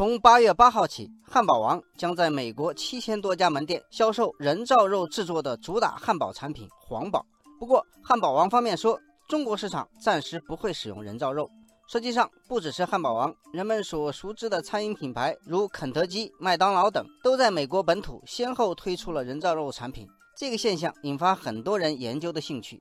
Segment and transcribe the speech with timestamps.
[0.00, 7.22] 从八月八号起，汉堡王将在美国七千多家门店销售人造肉制作的主打汉堡产品黄堡。
[7.58, 11.50] 不过，汉堡王方面说，中国市场暂时不会使用人造肉。
[11.86, 20.08] 实际上，不只是汉堡王，人们所熟知的餐饮品牌如肯德基、麦当劳等，都在美国本土先后推出了人造肉产品。
[20.34, 22.80] 这个现象引发很多人研究的兴趣。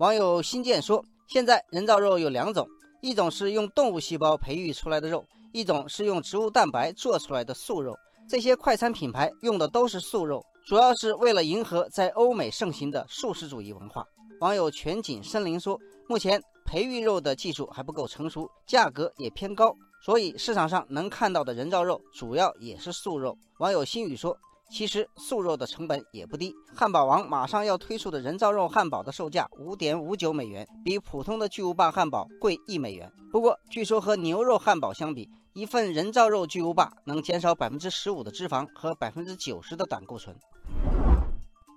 [0.00, 2.66] 网友新建说：“现在人造肉有两种，
[3.02, 5.24] 一种是用动物细胞培育出来的肉，
[5.56, 7.96] 一种是用植物蛋白做出来的素肉。
[8.28, 14.04] 这些快餐品牌用的都是素肉，主要是为了迎合在欧美盛行的素食主义文化。”
[14.42, 15.80] 网友全景森林说
[16.10, 19.74] ：“目前培育肉的技术还不够成熟，价格也偏高，
[20.04, 24.36] 所以市场上能看到的人造肉主要也是素肉。”网友新宇说。
[24.68, 33.10] 其实素肉的成本也不低，汉堡王马上要推出的人造肉汉堡的售价五点五九美元，比普通的巨无霸汉堡贵一美元。
[33.30, 40.34] 不过，据说和牛肉汉堡相比，一份人造肉巨无霸能减少百分之十五的脂肪和百分之九十的胆固醇。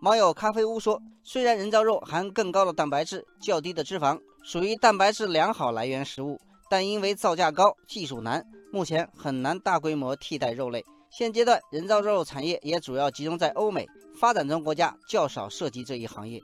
[0.02, 10.84] 网友咖啡屋说，虽然人造肉含更高的蛋白质、较低的脂肪，属于蛋白质良好来源食物，但因为造价高、技术难，目前很难大规模替代肉类。
[11.12, 13.88] 现阶段，人造肉产业也主要集中在欧美，
[14.20, 16.40] 发展中国家较少涉及这一行业。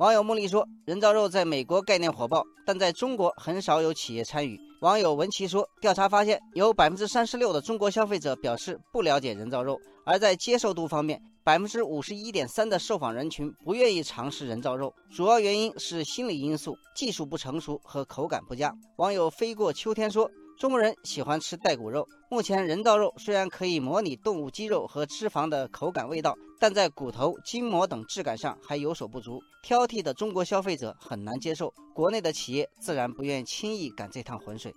[0.00, 20.28] 网友茉莉说：“人造肉在美国概念火爆，但在中国很少有企业参与。”网友文琪说：“调查发现，有百分之三十六的中国消费者表示不了解人造肉，而在接受度方面，百分之五十一点三的受访人群不愿意尝试人造肉，主要原因是心理因素、技术不成熟和口感不佳。”网友飞过秋天说。
[20.58, 22.04] 中国人喜欢吃带骨肉。
[22.28, 31.72] 目前，人造肉虽然可以模拟动物肌肉和脂肪的口感味道，但在骨头、筋膜等质感上还有所不足，挑剔的中国消费者很难接受。
[31.94, 34.74] 国内的企业自然不愿轻易赶这趟浑水。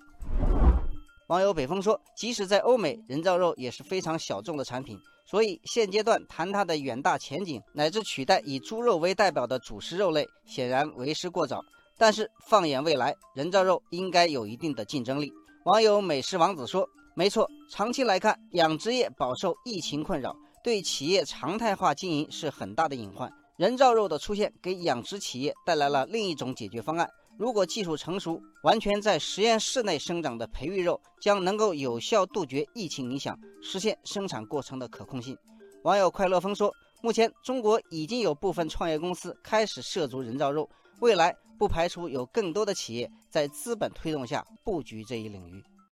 [1.29, 11.59] 网友北风说：“即使在欧美，人造肉也是非常小众的产品，所以现阶段谈它的远大前景，乃至取代以猪肉为代表的主食肉类，显然为时过早。
[11.97, 15.33] 但是放眼未来，人造肉应该有一定的竞争力。”
[15.65, 23.31] 网友美食王子说：“没错，长期来看，养殖业饱受疫情困扰，对企业常态化经营是很大的隐患。
[23.57, 27.07] 人造肉的出现，给养殖企业带来了另一种解决方案。
[27.37, 35.37] 如果技术成熟，完全在实验室内生长的培育肉，将能够有效杜绝疫情影响，实现生产过程的可控性。”
[35.85, 36.73] 网友快乐风说
[37.03, 40.67] ：“目前，中国已经有部分创业公司开始涉足人造肉，
[41.01, 45.63] 未来。”不排除有更多的企业在资本推动下布局这一领域。